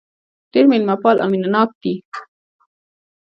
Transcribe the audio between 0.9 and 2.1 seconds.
پال او مينه ناک دي.